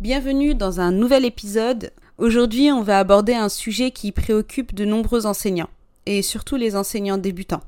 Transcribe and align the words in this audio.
Bienvenue 0.00 0.54
dans 0.54 0.80
un 0.80 0.92
nouvel 0.92 1.26
épisode. 1.26 1.92
Aujourd'hui, 2.16 2.72
on 2.72 2.80
va 2.80 2.98
aborder 2.98 3.34
un 3.34 3.50
sujet 3.50 3.90
qui 3.90 4.12
préoccupe 4.12 4.74
de 4.74 4.86
nombreux 4.86 5.26
enseignants, 5.26 5.68
et 6.06 6.22
surtout 6.22 6.56
les 6.56 6.74
enseignants 6.74 7.18
débutants. 7.18 7.60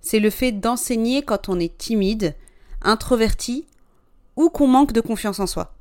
C'est 0.00 0.18
le 0.18 0.30
fait 0.30 0.50
d'enseigner 0.50 1.22
quand 1.22 1.48
on 1.48 1.60
est 1.60 1.78
timide, 1.78 2.34
introverti 2.82 3.66
ou 4.34 4.50
qu'on 4.50 4.66
manque 4.66 4.90
de 4.90 5.00
confiance 5.00 5.38
en 5.38 5.46
soi. 5.46 5.72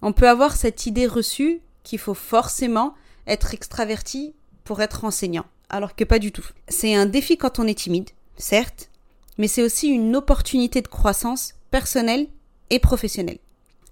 On 0.00 0.12
peut 0.12 0.28
avoir 0.28 0.54
cette 0.54 0.86
idée 0.86 1.08
reçue 1.08 1.60
qu'il 1.82 1.98
faut 1.98 2.14
forcément 2.14 2.94
être 3.26 3.52
extraverti 3.52 4.32
pour 4.62 4.80
être 4.80 5.04
enseignant, 5.04 5.46
alors 5.70 5.96
que 5.96 6.04
pas 6.04 6.20
du 6.20 6.30
tout. 6.30 6.46
C'est 6.68 6.94
un 6.94 7.06
défi 7.06 7.36
quand 7.36 7.58
on 7.58 7.66
est 7.66 7.74
timide, 7.74 8.10
certes, 8.36 8.90
mais 9.38 9.48
c'est 9.48 9.64
aussi 9.64 9.88
une 9.88 10.14
opportunité 10.14 10.82
de 10.82 10.86
croissance 10.88 11.54
personnelle 11.72 12.28
et 12.70 12.78
professionnelle. 12.78 13.38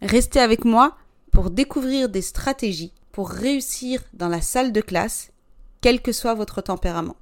Restez 0.00 0.38
avec 0.38 0.64
moi 0.64 0.96
pour 1.38 1.50
découvrir 1.50 2.08
des 2.08 2.20
stratégies 2.20 2.92
pour 3.12 3.30
réussir 3.30 4.02
dans 4.12 4.26
la 4.26 4.40
salle 4.40 4.72
de 4.72 4.80
classe, 4.80 5.30
quel 5.80 6.02
que 6.02 6.10
soit 6.10 6.34
votre 6.34 6.60
tempérament. 6.62 7.14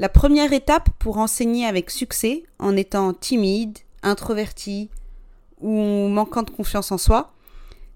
La 0.00 0.08
première 0.08 0.52
étape 0.52 0.88
pour 0.98 1.18
enseigner 1.18 1.64
avec 1.64 1.92
succès 1.92 2.42
en 2.58 2.76
étant 2.76 3.12
timide, 3.12 3.78
introverti 4.02 4.90
ou 5.60 6.08
manquant 6.08 6.42
de 6.42 6.50
confiance 6.50 6.90
en 6.90 6.98
soi, 6.98 7.34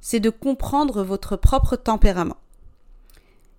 c'est 0.00 0.20
de 0.20 0.30
comprendre 0.30 1.02
votre 1.02 1.34
propre 1.34 1.74
tempérament. 1.74 2.38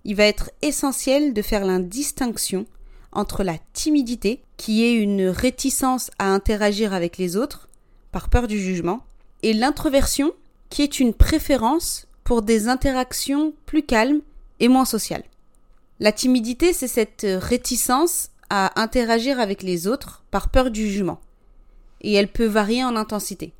Il 0.04 0.16
va 0.16 0.24
être 0.24 0.50
essentiel 0.62 1.34
de 1.34 1.42
faire 1.42 1.66
la 1.66 1.78
distinction 1.78 2.64
entre 3.12 3.44
la 3.44 3.58
timidité, 3.74 4.42
qui 4.56 4.82
est 4.82 4.94
une 4.94 5.28
réticence 5.28 6.10
à 6.18 6.32
interagir 6.32 6.94
avec 6.94 7.18
les 7.18 7.36
autres, 7.36 7.68
par 8.12 8.30
peur 8.30 8.48
du 8.48 8.58
jugement, 8.58 9.04
et 9.42 9.52
l'introversion, 9.52 10.32
qui 10.72 10.80
est 10.80 11.00
une 11.00 11.12
préférence 11.12 12.06
pour 12.24 12.40
des 12.40 12.66
interactions 12.66 13.52
plus 13.66 13.82
calmes 13.82 14.22
et 14.58 14.68
moins 14.68 14.86
sociales. 14.86 15.24
La 16.00 16.12
timidité, 16.12 16.72
c'est 16.72 16.88
cette 16.88 17.26
réticence 17.28 18.30
à 18.48 18.80
interagir 18.80 19.38
avec 19.38 19.62
les 19.62 19.86
autres 19.86 20.24
par 20.30 20.48
peur 20.48 20.70
du 20.70 20.88
jugement. 20.88 21.20
Et 22.00 22.14
elle 22.14 22.32
peut 22.32 22.46
varier 22.46 22.82
en 22.82 22.96
intensité. 22.96 23.52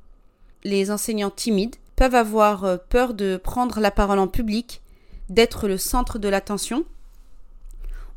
Les 0.65 0.91
enseignants 0.91 1.31
timides 1.31 1.77
peuvent 1.97 2.15
avoir 2.15 2.65
euh, 2.65 2.79
peur 2.89 3.13
de 3.13 3.37
prendre 3.37 3.79
la 3.79 3.91
parole 3.91 4.19
en 4.19 4.27
public, 4.27 4.81
d'être 5.29 5.69
le 5.69 5.77
centre 5.77 6.19
de 6.19 6.31
l'attention, 6.31 6.87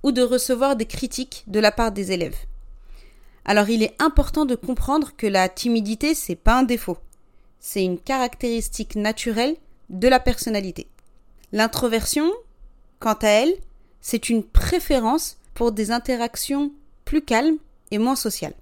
ou 0.04 0.14
de 0.14 0.22
recevoir 0.22 0.78
des 0.78 0.86
critiques 0.86 1.44
de 1.48 1.60
la 1.60 1.74
part 1.74 1.92
des 1.92 2.14
élèves. 2.14 2.38
Alors 3.44 3.70
il 3.70 3.84
est 3.84 4.02
important 4.02 4.46
de 4.46 4.56
comprendre 4.56 5.12
que 5.18 5.28
la 5.28 5.50
timidité, 5.50 6.16
c'est 6.16 6.36
pas 6.36 6.60
un 6.60 6.64
défaut 6.64 6.98
c'est 7.68 7.84
une 7.84 7.98
caractéristique 7.98 8.96
naturelle 8.96 9.56
de 9.90 10.08
la 10.08 10.20
personnalité. 10.20 10.86
L'introversion, 11.52 12.32
quant 13.00 13.18
à 13.24 13.28
elle, 13.28 13.56
c'est 14.02 14.30
une 14.30 14.44
préférence 14.44 15.38
pour 15.56 15.72
des 15.72 15.90
interactions 15.90 16.72
plus 17.06 17.24
calmes 17.24 17.58
et 17.90 17.98
moins 17.98 18.16
sociales. 18.16 18.54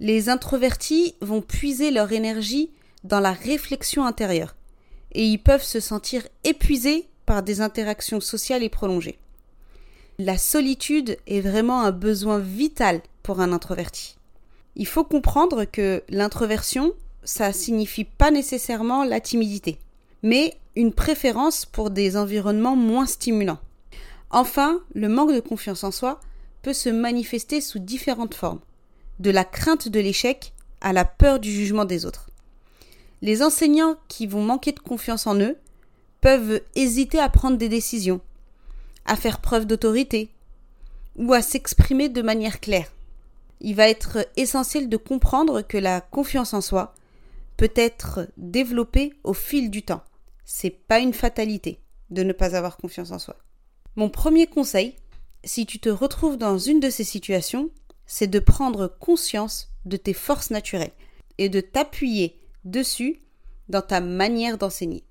Les 0.00 0.30
introvertis 0.30 1.14
vont 1.20 1.42
puiser 1.42 1.90
leur 1.90 2.10
énergie 2.10 2.70
dans 3.04 3.20
la 3.20 3.32
réflexion 3.32 4.06
intérieure 4.06 4.56
et 5.12 5.26
ils 5.26 5.42
peuvent 5.42 5.62
se 5.62 5.78
sentir 5.78 6.26
épuisés 6.42 7.06
par 7.26 7.42
des 7.42 7.60
interactions 7.60 8.20
sociales 8.20 8.62
et 8.62 8.70
prolongées. 8.70 9.18
La 10.18 10.38
solitude 10.38 11.18
est 11.26 11.42
vraiment 11.42 11.82
un 11.82 11.92
besoin 11.92 12.38
vital 12.38 13.02
pour 13.22 13.40
un 13.40 13.52
introverti. 13.52 14.16
Il 14.74 14.86
faut 14.86 15.04
comprendre 15.04 15.66
que 15.66 16.02
l'introversion 16.08 16.94
ça 17.22 17.52
signifie 17.52 18.04
pas 18.04 18.30
nécessairement 18.30 19.04
la 19.04 19.20
timidité, 19.20 19.78
mais 20.22 20.56
une 20.76 20.92
préférence 20.92 21.66
pour 21.66 21.90
des 21.90 22.16
environnements 22.16 22.76
moins 22.76 23.06
stimulants. 23.06 23.58
Enfin, 24.30 24.80
le 24.94 25.08
manque 25.08 25.32
de 25.32 25.40
confiance 25.40 25.84
en 25.84 25.90
soi 25.90 26.20
peut 26.62 26.72
se 26.72 26.88
manifester 26.88 27.60
sous 27.60 27.78
différentes 27.78 28.34
formes, 28.34 28.60
de 29.18 29.30
la 29.30 29.44
crainte 29.44 29.88
de 29.88 30.00
l'échec 30.00 30.52
à 30.80 30.92
la 30.92 31.04
peur 31.04 31.40
du 31.40 31.50
jugement 31.50 31.84
des 31.84 32.06
autres. 32.06 32.30
Les 33.22 33.42
enseignants 33.42 33.96
qui 34.08 34.26
vont 34.26 34.42
manquer 34.42 34.72
de 34.72 34.80
confiance 34.80 35.26
en 35.26 35.38
eux 35.38 35.56
peuvent 36.20 36.60
hésiter 36.74 37.18
à 37.18 37.28
prendre 37.28 37.58
des 37.58 37.68
décisions, 37.68 38.20
à 39.04 39.16
faire 39.16 39.40
preuve 39.40 39.66
d'autorité 39.66 40.30
ou 41.16 41.32
à 41.32 41.42
s'exprimer 41.42 42.08
de 42.08 42.22
manière 42.22 42.60
claire. 42.60 42.90
Il 43.60 43.74
va 43.74 43.88
être 43.88 44.26
essentiel 44.36 44.88
de 44.88 44.96
comprendre 44.96 45.60
que 45.60 45.76
la 45.76 46.00
confiance 46.00 46.54
en 46.54 46.60
soi 46.60 46.94
peut 47.60 47.70
être 47.76 48.26
développé 48.38 49.12
au 49.22 49.34
fil 49.34 49.70
du 49.70 49.82
temps. 49.82 50.02
C'est 50.46 50.70
pas 50.70 50.98
une 50.98 51.12
fatalité 51.12 51.82
de 52.08 52.22
ne 52.22 52.32
pas 52.32 52.56
avoir 52.56 52.78
confiance 52.78 53.10
en 53.10 53.18
soi. 53.18 53.36
Mon 53.96 54.08
premier 54.08 54.46
conseil, 54.46 54.96
si 55.44 55.66
tu 55.66 55.78
te 55.78 55.90
retrouves 55.90 56.38
dans 56.38 56.56
une 56.56 56.80
de 56.80 56.88
ces 56.88 57.04
situations, 57.04 57.70
c'est 58.06 58.28
de 58.28 58.38
prendre 58.38 58.86
conscience 58.88 59.68
de 59.84 59.98
tes 59.98 60.14
forces 60.14 60.48
naturelles 60.48 60.94
et 61.36 61.50
de 61.50 61.60
t'appuyer 61.60 62.40
dessus 62.64 63.20
dans 63.68 63.82
ta 63.82 64.00
manière 64.00 64.56
d'enseigner. 64.56 65.04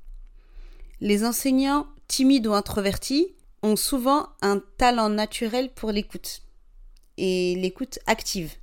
Les 1.02 1.24
enseignants 1.26 1.86
timides 2.08 2.48
ou 2.48 2.54
introvertis 2.54 3.28
ont 3.62 3.76
souvent 3.76 4.30
un 4.42 4.60
talent 4.80 5.10
naturel 5.10 5.72
pour 5.72 5.92
l'écoute 5.92 6.42
et 7.18 7.54
l'écoute 7.58 8.00
active, 8.08 8.56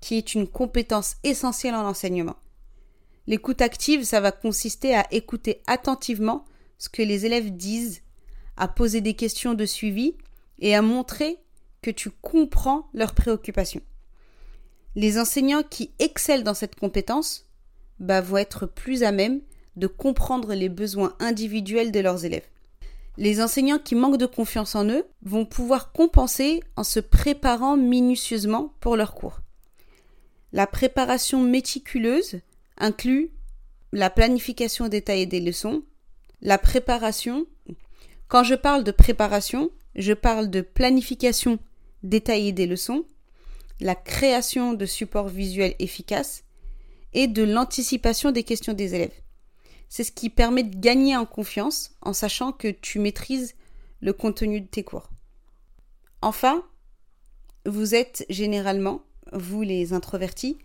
qui 0.00 0.16
est 0.16 0.34
une 0.34 0.48
compétence 0.48 1.14
essentielle 1.22 1.76
en 1.76 1.86
enseignement. 1.86 2.34
L'écoute 3.28 3.60
active, 3.60 4.04
ça 4.04 4.20
va 4.20 4.32
consister 4.32 4.94
à 4.94 5.06
écouter 5.10 5.60
attentivement 5.66 6.46
ce 6.78 6.88
que 6.88 7.02
les 7.02 7.26
élèves 7.26 7.54
disent, 7.54 8.00
à 8.56 8.68
poser 8.68 9.02
des 9.02 9.12
questions 9.12 9.52
de 9.52 9.66
suivi 9.66 10.14
et 10.60 10.74
à 10.74 10.80
montrer 10.80 11.36
que 11.82 11.90
tu 11.90 12.08
comprends 12.10 12.88
leurs 12.94 13.14
préoccupations. 13.14 13.82
Les 14.96 15.18
enseignants 15.18 15.62
qui 15.62 15.92
excellent 15.98 16.42
dans 16.42 16.54
cette 16.54 16.76
compétence 16.76 17.46
bah, 18.00 18.22
vont 18.22 18.38
être 18.38 18.64
plus 18.64 19.02
à 19.02 19.12
même 19.12 19.42
de 19.76 19.86
comprendre 19.86 20.54
les 20.54 20.70
besoins 20.70 21.14
individuels 21.20 21.92
de 21.92 22.00
leurs 22.00 22.24
élèves. 22.24 22.48
Les 23.18 23.42
enseignants 23.42 23.78
qui 23.78 23.94
manquent 23.94 24.16
de 24.16 24.24
confiance 24.24 24.74
en 24.74 24.88
eux 24.88 25.04
vont 25.20 25.44
pouvoir 25.44 25.92
compenser 25.92 26.62
en 26.76 26.82
se 26.82 26.98
préparant 26.98 27.76
minutieusement 27.76 28.72
pour 28.80 28.96
leurs 28.96 29.14
cours. 29.14 29.40
La 30.54 30.66
préparation 30.66 31.42
méticuleuse 31.42 32.40
inclut 32.78 33.32
la 33.92 34.10
planification 34.10 34.88
détaillée 34.88 35.26
des 35.26 35.40
leçons, 35.40 35.82
la 36.40 36.58
préparation. 36.58 37.46
Quand 38.28 38.44
je 38.44 38.54
parle 38.54 38.84
de 38.84 38.90
préparation, 38.90 39.70
je 39.94 40.12
parle 40.12 40.50
de 40.50 40.60
planification 40.60 41.58
détaillée 42.02 42.52
des 42.52 42.66
leçons, 42.66 43.04
la 43.80 43.94
création 43.94 44.74
de 44.74 44.86
supports 44.86 45.28
visuels 45.28 45.74
efficaces 45.78 46.44
et 47.14 47.26
de 47.26 47.42
l'anticipation 47.42 48.30
des 48.30 48.42
questions 48.42 48.74
des 48.74 48.94
élèves. 48.94 49.22
C'est 49.88 50.04
ce 50.04 50.12
qui 50.12 50.28
permet 50.28 50.64
de 50.64 50.78
gagner 50.78 51.16
en 51.16 51.24
confiance 51.24 51.92
en 52.02 52.12
sachant 52.12 52.52
que 52.52 52.68
tu 52.68 52.98
maîtrises 52.98 53.54
le 54.00 54.12
contenu 54.12 54.60
de 54.60 54.66
tes 54.66 54.84
cours. 54.84 55.08
Enfin, 56.20 56.62
vous 57.64 57.94
êtes 57.94 58.26
généralement, 58.28 59.02
vous 59.32 59.62
les 59.62 59.92
introvertis, 59.92 60.58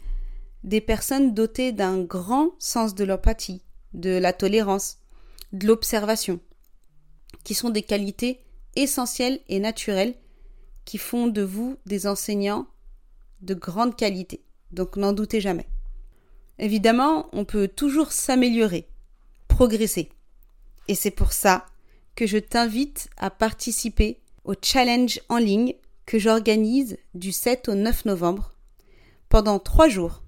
des 0.64 0.82
personnes 0.82 1.34
dotées 1.34 1.72
d'un 1.72 2.02
grand 2.02 2.52
sens 2.60 2.96
de 2.96 3.04
l'empathie, 3.04 3.62
de 3.94 4.18
la 4.18 4.34
tolérance, 4.34 4.98
de 5.52 5.68
l'observation. 5.68 6.40
qui 7.44 7.56
sont 7.56 7.72
des 7.72 7.82
qualités 7.82 8.40
essentielles 8.76 9.42
et 9.50 9.60
naturelles 9.60 10.16
qui 10.86 10.98
font 10.98 11.28
de 11.28 11.42
vous 11.42 11.78
des 11.86 12.08
enseignants 12.08 12.68
de 13.42 13.54
grande 13.54 13.96
qualité. 13.96 14.44
Donc 14.72 14.96
n'en 14.96 15.14
doutez 15.14 15.42
jamais. 15.42 15.68
Évidemment, 16.60 17.28
on 17.34 17.44
peut 17.46 17.68
toujours 17.68 18.12
s'améliorer, 18.12 18.88
progresser. 19.48 20.10
Et 20.88 20.96
c'est 20.96 21.12
pour 21.12 21.34
ça 21.34 21.66
que 22.16 22.28
je 22.28 22.38
t'invite 22.38 23.10
à 23.18 23.30
participer 23.30 24.22
au 24.46 24.54
challenge 24.62 25.20
en 25.30 25.38
ligne 25.38 25.74
que 26.06 26.20
j'organise 26.20 26.98
du 27.14 27.32
7 27.32 27.70
au 27.70 27.76
9 27.76 28.06
novembre 28.06 28.54
pendant 29.30 29.60
trois 29.60 29.90
jours, 29.90 30.23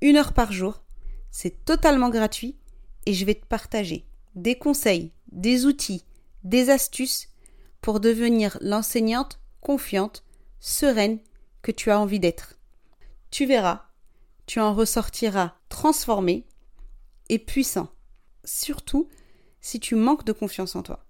une 0.00 0.16
heure 0.16 0.32
par 0.32 0.52
jour. 0.52 0.82
C'est 1.30 1.64
totalement 1.64 2.10
gratuit 2.10 2.56
et 3.06 3.14
je 3.14 3.24
vais 3.24 3.34
te 3.34 3.46
partager 3.46 4.06
des 4.34 4.56
conseils, 4.56 5.12
des 5.32 5.66
outils, 5.66 6.04
des 6.44 6.70
astuces 6.70 7.28
pour 7.80 8.00
devenir 8.00 8.58
l'enseignante 8.60 9.40
confiante, 9.60 10.24
sereine 10.60 11.18
que 11.62 11.72
tu 11.72 11.90
as 11.90 11.98
envie 11.98 12.20
d'être. 12.20 12.58
Tu 13.30 13.46
verras, 13.46 13.86
tu 14.46 14.60
en 14.60 14.74
ressortiras 14.74 15.54
transformé 15.68 16.46
et 17.28 17.38
puissant, 17.38 17.88
surtout 18.44 19.08
si 19.60 19.80
tu 19.80 19.94
manques 19.94 20.24
de 20.24 20.32
confiance 20.32 20.74
en 20.74 20.82
toi. 20.82 21.04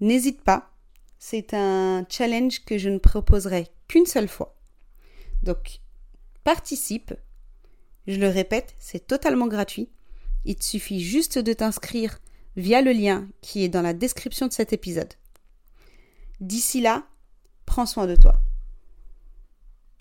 N'hésite 0.00 0.42
pas, 0.42 0.72
c'est 1.18 1.54
un 1.54 2.06
challenge 2.08 2.64
que 2.64 2.78
je 2.78 2.88
ne 2.88 2.98
proposerai 2.98 3.68
qu'une 3.88 4.06
seule 4.06 4.28
fois. 4.28 4.56
Donc, 5.42 5.80
participe. 6.44 7.14
Je 8.08 8.18
le 8.18 8.28
répète, 8.28 8.74
c'est 8.80 9.06
totalement 9.06 9.46
gratuit. 9.46 9.90
Il 10.46 10.56
te 10.56 10.64
suffit 10.64 11.00
juste 11.00 11.38
de 11.38 11.52
t'inscrire 11.52 12.18
via 12.56 12.80
le 12.80 12.92
lien 12.92 13.28
qui 13.42 13.62
est 13.62 13.68
dans 13.68 13.82
la 13.82 13.92
description 13.92 14.46
de 14.46 14.52
cet 14.52 14.72
épisode. 14.72 15.12
D'ici 16.40 16.80
là, 16.80 17.04
prends 17.66 17.84
soin 17.84 18.06
de 18.06 18.16
toi. 18.16 18.40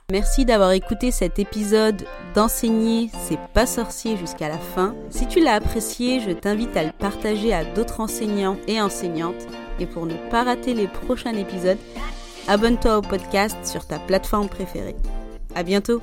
Merci 0.10 0.46
d'avoir 0.46 0.72
écouté 0.72 1.12
cet 1.12 1.38
épisode 1.38 2.06
d'enseigner 2.34 3.10
c'est 3.28 3.40
pas 3.54 3.66
sorcier 3.66 4.16
jusqu'à 4.16 4.48
la 4.48 4.58
fin. 4.58 4.96
Si 5.10 5.28
tu 5.28 5.42
l'as 5.42 5.56
apprécié, 5.56 6.22
je 6.22 6.32
t'invite 6.32 6.78
à 6.78 6.86
le 6.86 6.94
partager 6.94 7.54
à 7.54 7.66
d'autres 7.66 8.00
enseignants 8.00 8.58
et 8.68 8.80
enseignantes. 8.80 9.46
Et 9.82 9.86
pour 9.86 10.06
ne 10.06 10.16
pas 10.30 10.44
rater 10.44 10.74
les 10.74 10.88
prochains 10.88 11.36
épisodes, 11.36 11.78
abonne-toi 12.48 13.00
au 13.00 13.02
podcast 13.02 13.58
sur 13.66 13.86
ta 13.86 14.00
plateforme 14.00 14.48
préférée. 14.48 14.96
À 15.56 15.64
bientôt! 15.64 16.02